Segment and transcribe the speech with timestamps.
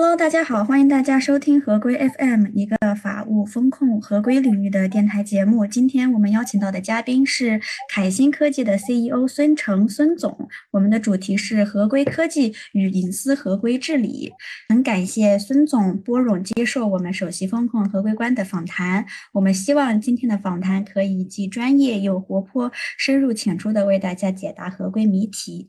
[0.00, 5.66] Hello，大家好，欢迎大家收听合规 FM，一个法务风控合规领域的电台节目。
[5.66, 7.60] 今天我们邀请到的嘉宾是
[7.92, 14.32] 凯新科技的 CEO 孙成孙总，我们的主题是合规科技与隐私合规治理。
[14.68, 19.04] 很感谢孙总拨冗接受我们首席风控合规官的访谈。
[19.32, 25.68] 我们希望今天的访谈可以既专业又活泼，深入浅出的为大家解答合规谜题。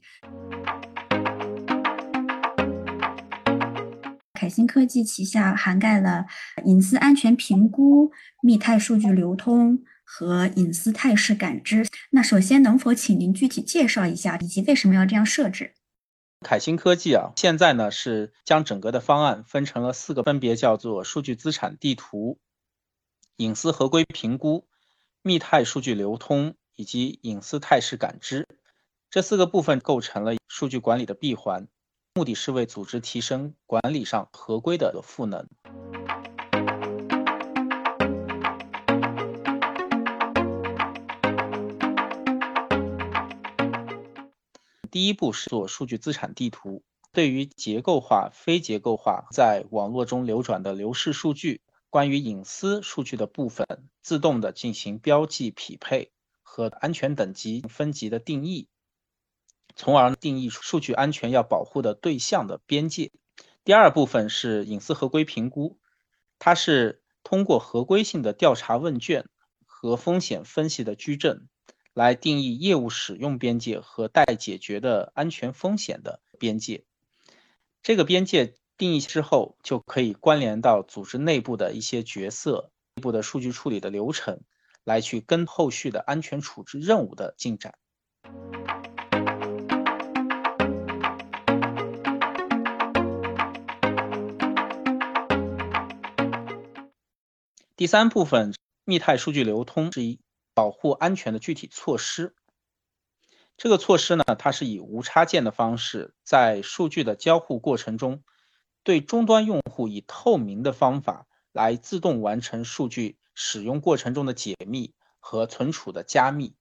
[4.49, 6.25] 新科技旗下涵盖了
[6.65, 11.85] 隐私安全评估、密态数据流通和隐私态势感知。
[12.09, 15.73] 那首先，能否请您具体介绍一下，以及为什么要这样设置？
[16.41, 22.39] 凯新科技啊，现在呢是将整个的方案分成了四个，分别叫做数据资产地图、
[23.35, 24.65] 隐私合规评估、
[25.21, 28.47] 密态数据流通以及隐私态势感知
[29.09, 31.67] 这四个部分构成了数据管理的闭环。
[32.13, 35.47] 目的是为组织提升管理上合规的赋能。
[44.91, 46.81] 第一步是做数据资产地图，
[47.13, 53.65] 对于结构化、非结构化在网络中流转的流式数据，关于隐私数据的部分，
[54.01, 58.67] 自动的进行标记匹配和安全等级分级的定义。
[59.79, 63.13] 从而定义数据安全要保护的对象的边界。
[63.63, 65.77] 第二部分是隐私合规评估，
[66.37, 69.29] 它是通过合规性的调查问卷
[69.65, 71.47] 和风险分析的矩阵，
[71.93, 76.83] 来定义业务使用边界和待解决的安全风险的边界。
[77.81, 84.41] 这个边界定义之后，就可以关联到组织内部的一些角色、内部的数据处理的流程，
[84.83, 87.75] 来去跟后续的安全处置任务的进展。
[97.79, 98.53] 第三部分，
[98.83, 100.19] 密态数据流通是一
[100.53, 102.35] 保护安全的具体措施。
[103.55, 108.21] 这个措施呢，它是以无插件的方式，在数据的交互过程中，
[108.83, 116.57] 对终端用户以透明的方法来自动完成数据使用过程中的解密和存储的加密，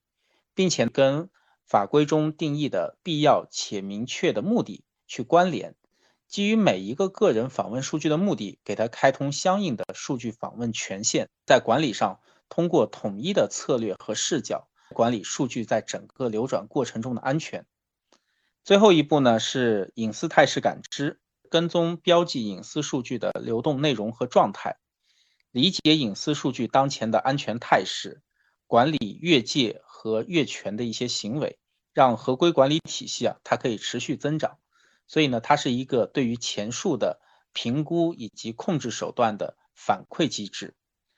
[0.54, 1.30] 并且跟
[1.66, 5.74] 法规中定义的必要且明确的目的去关联。
[6.28, 11.30] 基于每一个个人访问数据的目的，给他开通相应的数据访问权限。
[11.46, 17.66] 在管理上，通过统一的策略和视角管理数据在整个流转过程中的安全。
[18.62, 21.18] 最后一步呢是隐私态势感知，
[21.48, 24.76] 跟踪标记隐私数据的流动内容和状态，
[25.50, 28.20] 理解隐私数据当前的安全态势，
[28.66, 31.58] 管理越界和越权的一些行为，
[31.94, 34.58] 让合规管理体系啊它可以持续增长。
[35.08, 37.20] 所以呢，它是一个对于前述的
[37.52, 40.74] 评估以及控制手段的反馈机制。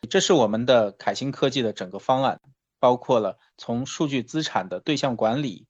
[0.09, 2.41] 这是我们的凯新科技的整个方案，
[2.79, 5.67] 包括了从数据资产的对象管理、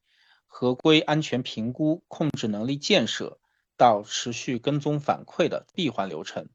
[0.47, 3.41] 合规安全评估、控制能力建设
[3.77, 6.49] 到持续跟踪反馈的闭环流程。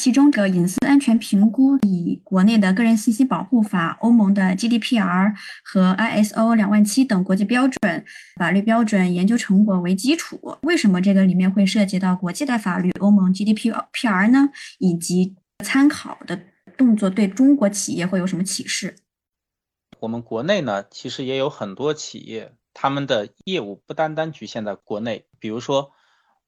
[0.00, 8.02] 其中的隐私安全评估以国内的个人信息保护法、欧盟的 GDPR 和 ISO 两万七等国际标准、
[8.36, 10.56] 法律标准研究成果为基础。
[10.62, 14.48] 为什么这个里面会涉及到国际的法律、欧盟 GDPR 呢？
[14.78, 16.40] 以及参考的
[16.78, 18.96] 动作对中国企业会有什么启示？
[19.98, 25.26] 我们国内呢，其实也有很多企业，他们的业务不单单局限在国内。
[25.38, 25.90] 比如说，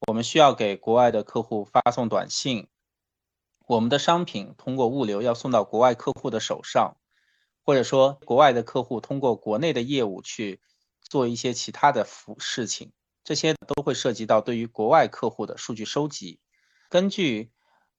[0.08, 2.68] 我们需要给国外的客户发送短信。
[3.66, 6.96] 我们的商品通过物流要送到国外客户的手上，
[7.64, 10.60] 或者说国外的客户通过国内的业务去
[11.00, 12.92] 做一些其他的服事情，
[13.24, 16.40] 这些都会涉及到对于国外客户的数据收集。
[16.88, 17.50] 根据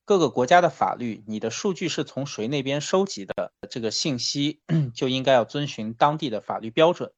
[0.05, 4.61] 各个国家的法律，你的数据是从谁那边收集的，这个信息
[4.93, 7.13] 就应该要遵循当地的法律标准。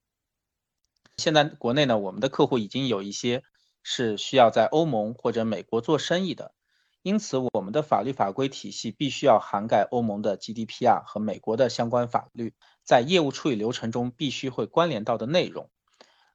[1.18, 3.44] 现在国内呢，我们的客户已经有一些
[3.84, 6.55] 是需要在欧盟或者美国做生意的。
[7.06, 15.70] 因此，我们的法律法规体系必须要涵盖欧盟的 GDPR 和美国的相关法律，在业务处理流程中必须会关联到的内容。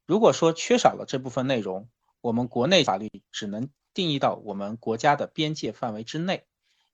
[0.07, 1.89] 如果说缺少了这部分内容，
[2.21, 6.45] 我们国内法律只能定义到我们国家的边界范围之内。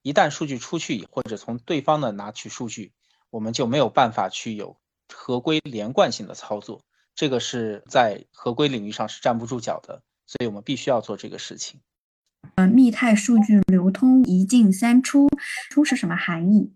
[0.00, 2.94] 一旦数据出去，或者从对方的拿取数据，
[3.28, 4.78] 我们就没有办法去有
[5.12, 6.80] 合规连贯性的操作。
[7.14, 11.82] 这个是在合规领域上是站不住脚的，所以我们必须要做这个事情。
[12.54, 15.28] 呃，密态数据流通一进三出，
[15.70, 16.72] 出是什么含义？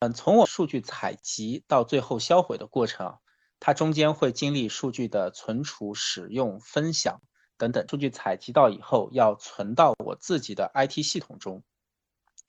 [0.00, 3.18] 嗯，从我数据采集到最后销毁的过程，
[3.58, 7.20] 它中间会经历数据的存储、使用、分享
[7.56, 7.86] 等等。
[7.88, 11.62] 数据采集到以后，要存到我自己的 IT 系统中，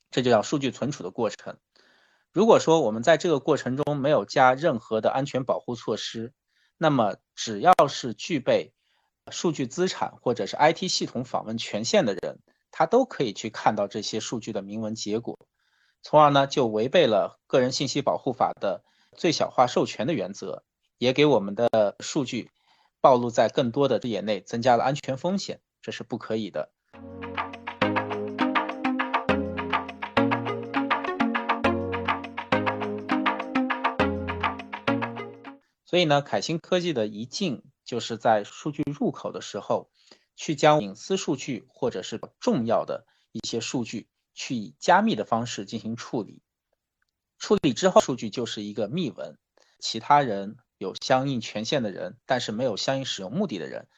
[0.10, 1.58] 这就叫数据存储的过程。
[2.32, 6.34] 如果说我们在这个过程中没有加任何的安全保护措施，
[6.78, 8.74] 那么只要是具备
[9.30, 12.40] 数据资产或者是 IT 系统访问权限的人，
[12.72, 15.38] 他都可以去看到这些数据的明文结果。
[16.02, 18.84] 从而呢，就违背了个人信息保护法的
[19.16, 20.64] 最小化授权的原则，
[20.98, 22.50] 也给我们的数据
[23.00, 26.72] 暴露在更多的视野内，增加了安全风险，这是不可以的。
[35.86, 39.90] 所以呢，凯星科技的一进就是在数据入口的时候，
[40.38, 44.08] 去将隐私数据或者是重要的一些数据。
[44.34, 46.42] 去以加密的方式进行处理，
[47.38, 49.38] 处理之后数据就是一个密文，
[49.78, 53.90] 其他人有相应权限的人，但是没有相应使用目的的人，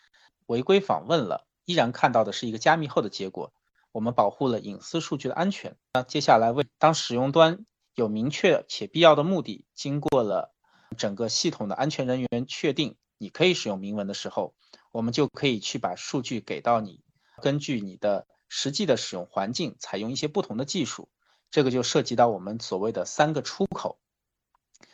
[0.47, 3.53] 违规访问了，依然看到的是一个加密后的结果。
[3.91, 5.77] 我们保护了隐私数据的安全。
[5.93, 7.63] 那接下来为当使用端
[7.93, 10.51] 有明确且必要的目的，经过了
[10.97, 14.53] 整个系统的安全人员确定，你可以使用明文的时候，
[14.91, 16.99] 我们就可以去把数据给到你，
[17.41, 18.27] 根据你的。
[18.55, 21.09] 实际的使用环境采用一些不同的技术，
[21.49, 23.97] 这个就涉及到我们所谓的三个出口。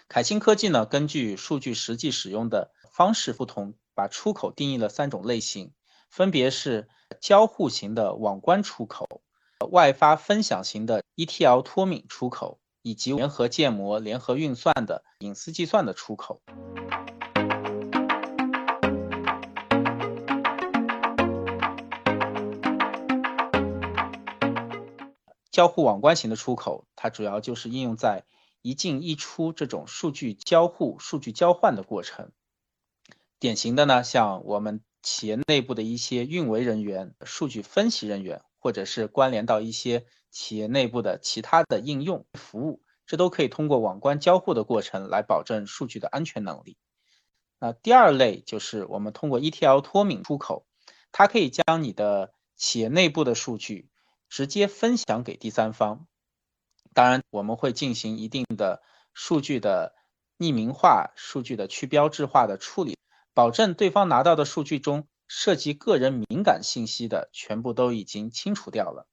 [0.07, 5.73] 凯星科技呢，根据数据实际使用的方式不同，把出口定义了三种类型，
[6.09, 6.87] 分别是
[7.19, 9.05] 交互型的网关出口、
[9.69, 16.41] 外发分享型的 ETL 脱敏出口，以及联合建模、联合运算的隐私计算的出口。
[25.59, 28.23] 交互网关型的出口，它主要就是应用在
[28.61, 32.31] 一进一出这种数据交互、数据交换的过程。
[33.39, 46.77] 典型的呢，像我们企业内部的一些运维人员、数据分析人员，或者是关联到一些企业内部的其他的应用服务，这都可以通过网关交互的过程来保证数据的安全能力。
[47.59, 50.65] 那第二类就是我们通过 ETL 脱敏出口，
[51.11, 53.89] 它可以将你的企业内部的数据。
[54.29, 56.07] 直接分享给第三方，
[56.93, 58.81] 当然我们会进行一定的
[59.13, 59.95] 数据的
[60.37, 62.97] 匿名化、数据的去标志化的处理，
[63.33, 69.07] 保证对方拿到的数据中涉及个人敏感信息的全部都已经清除掉了。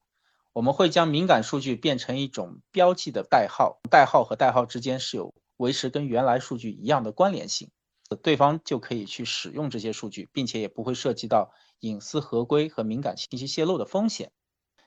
[0.53, 7.71] 我们会将敏感数据变成一种标记的代号，代号和代号之间是有维持跟原来数据一样的关联性，
[8.23, 14.31] 对方就可以去使用这些数据，并且也不会涉及到隐私合规和敏感信息泄露的风险。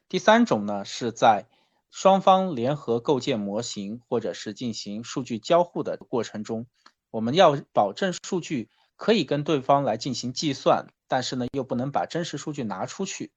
[0.10, 1.46] 第三种呢，是在
[1.92, 6.66] 双方联合构建模型或者是进行数据交互的过程中，
[7.12, 13.32] 我们要保证数据可以跟对方来进行计算，但是呢，又不能把真实数据拿出去。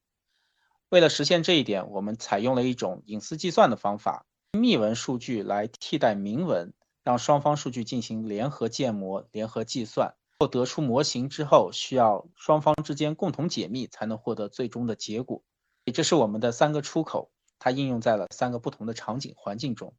[0.89, 6.73] 为了实现这一点，我们采用了一种隐私计算的方法，密文数据来替代明文，
[7.05, 15.43] 让双方数据进行联合建模、联合计算，获得出模型之后，需要双方之间共同解密才能获得最终的结果。
[15.91, 19.93] 这是我们的三个出口，它应用在了三个不同的场景环境中。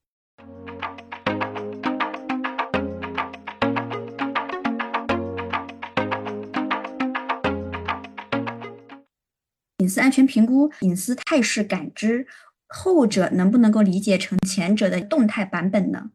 [9.80, 12.26] 隐私安全评估、隐私态势感知，
[12.68, 16.12] 后者能不能够理解成前者的动态版本呢？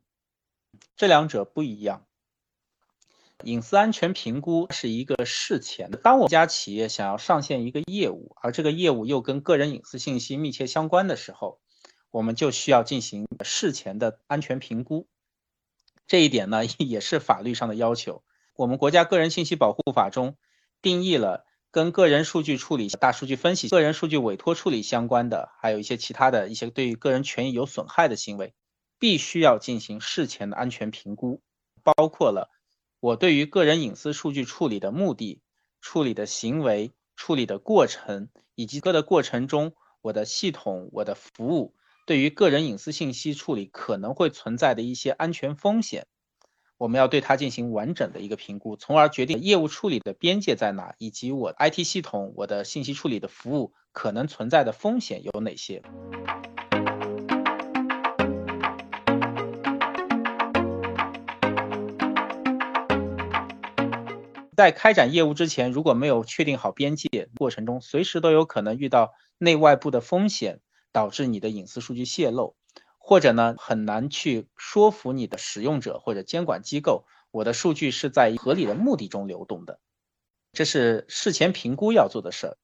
[0.96, 2.07] 这两者不一样。
[3.44, 5.98] 隐私安全评估是一个事前的。
[5.98, 11.60] 当我家企业想要上线一个业务，而这个业务又跟个人隐私信息密切相关的时候，
[12.10, 15.06] 我们就需要进行事前的安全评估。
[16.08, 18.24] 这一点呢， 也是法律上的要求。
[18.56, 20.36] 我们国家个人信息保护法中
[20.82, 28.52] 定义了跟个人数据处理、大数据分析、个人数据委托处理相关的，还有一些其他的一些对于个人权益有损害的行为，
[28.98, 31.40] 必须要进行事前的安全评估，
[31.84, 32.50] 包括了。
[33.00, 35.40] 我对于个人隐私数据处理的目的、
[35.80, 41.76] 处理的行为、处理的过程，以及各的过程中，我的系统、我的服务
[42.06, 46.08] 对于个人隐私信息处理可能会存在的一些安全风险，
[46.76, 55.82] 我们要对它进行完整的一个评估，从而决定业务处理的边界在哪，以及我 IT 系统、我的信息处理的服务可能存在的风险有哪些。
[64.58, 70.58] 在开展业务之前，如果没有确定好边界，过程中随时都有可能遇到内外部的风险，
[70.90, 72.56] 导致你的隐私数据泄露，
[72.98, 79.78] 或者呢很难去说服你的使用者或者监管机构，我的数据是在合理的目的中流动的。
[80.52, 82.56] 这是事前评估要做的事儿。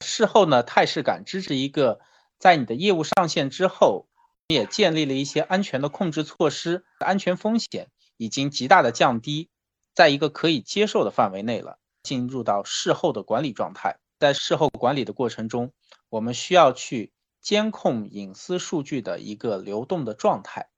[0.00, 2.00] 事后呢，态势感知是一个
[2.38, 4.08] 在你的业务上线之后，
[4.48, 9.50] 也建立了一些安全的控制措施，安全风险已经极大的降低，
[9.94, 11.78] 在一个可以接受的范围内了。
[12.02, 15.72] 进入到事后的管理状态，在事后管理的过程中，
[16.08, 20.68] 我们需要去监控隐私数据的一个流动的状态，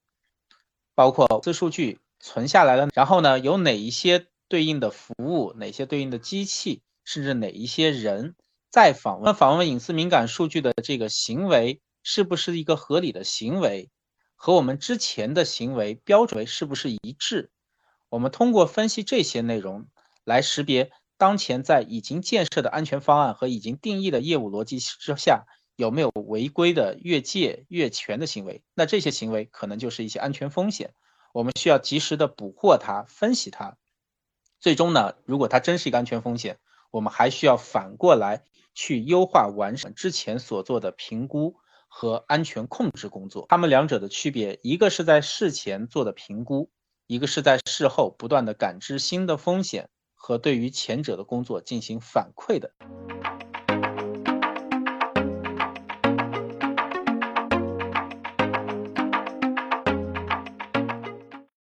[0.95, 8.35] 包括隐私数据存下来了，然后呢，有哪一些对应的服务，哪些对应的机器，甚至哪一些人
[8.71, 13.89] 在访问访问隐私敏感数据的这个行为，是不是一个合理的行为，
[14.37, 17.51] 和我们之前的行为标准是不是一致？
[18.15, 19.89] 我们通过分析这些内容
[20.25, 20.93] 来识别。
[21.17, 28.63] 当前在已经建设的安全方案和已经定义的业务逻辑之下，有没有违规的越界越权的行为？
[28.75, 30.95] 那这些行为可能就是一些安全风险，
[31.33, 33.77] 我们需要及时的捕获它，分析它。
[34.61, 36.59] 最终呢，如果它真是一个安全风险，
[36.93, 38.45] 我们还需要反过来
[38.75, 41.57] 去优化完善之前所做的评估
[41.89, 43.47] 和安全控制工作。
[43.49, 46.71] 它们两者的区别，一个是在事前做的评估，
[47.07, 49.89] 一个是在事后不断的感知新的风险。
[50.27, 52.71] 和对于前者的工作进行反馈的，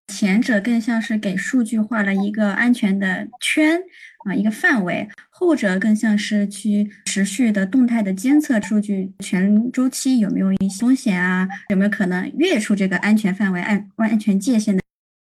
[0.08, 3.78] 前者更像是给数据画了一个安全的圈
[4.24, 14.83] 啊，一个范围；后者更像是去持续的动态的监测数据全周期有没有一些风险啊，有没有可能越出这个安全范围、安安全界限的？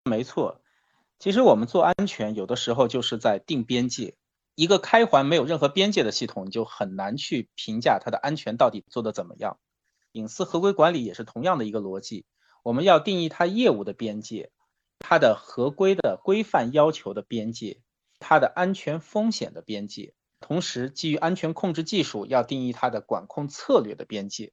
[0.06, 0.62] 没错。
[1.18, 4.14] 其实我们做安全，有的时候就是在定边界。
[4.54, 9.58] 一个开环没有任何边界的系统，你就很难去评价它的安全到底做得怎么样。
[10.12, 12.24] 隐私合规管理也是同样的一个逻辑，
[12.62, 14.50] 我们要定义它业务的边界，
[15.00, 17.80] 它的合规的规范要求的边界，
[18.18, 24.52] 它的安全风险的边界，同时基于安全控制技术要定义它的管控策略的边界。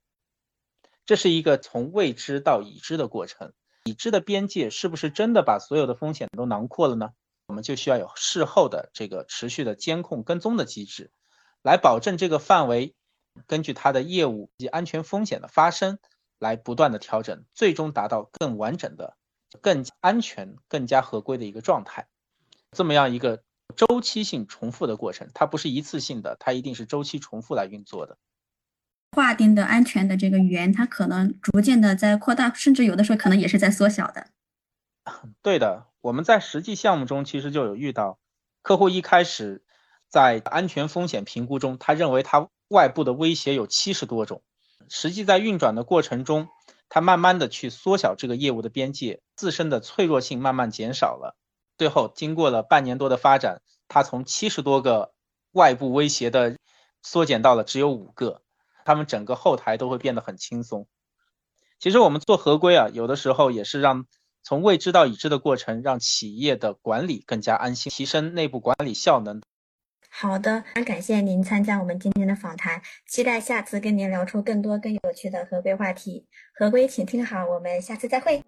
[1.06, 3.52] 这是一个从未知到已知的过程。
[3.84, 7.10] 已知的边界是不是真的把所有的风险都囊括了呢？
[7.46, 11.10] 我们就需要有事后的这个持续的监控跟踪的机制，
[11.62, 12.94] 来保证这个范围
[13.46, 15.98] 根据它的业务及安全风险的发生
[16.38, 19.18] 来不断的调整，最终达到更完整的、
[19.60, 22.08] 更安全、更加合规的一个状态。
[22.72, 23.42] 这么样一个
[23.76, 28.16] 周期性重复的过程，它不是一次性的，它一定是周期重复来运作的。
[29.14, 34.26] 划定的安全的这个圆，它可能逐渐的在扩大，甚至有的时候可能也是在缩小的。
[35.40, 38.18] 对的，我们在实际项目中其实就有遇到，
[38.62, 39.62] 客户一开始
[40.08, 44.42] 在安全风险评估中，他认为他外部的威胁有七十多种，
[44.88, 46.48] 实际在运转的过程中，
[46.88, 51.36] 他慢慢的去缩小这个业务的边界，自身的脆弱性慢慢减少了。
[51.76, 55.12] 最后经过了半年多的发展，他从七十多个
[55.52, 56.56] 外部威胁的
[57.02, 58.40] 缩减到了只有五个。
[58.84, 60.86] 他们整个后台都会变得很轻松。
[61.78, 64.06] 其实我们做合规啊，有的时候也是让
[64.42, 69.42] 从未知到已知的过程，让企业的管理更加安心，提升内部管理效能。
[70.08, 76.26] 好的，感谢您参加我们今天的访谈，期待下次跟您聊出更多更有趣的合规话题。
[76.54, 78.40] 合规，请听好，我们下次再会。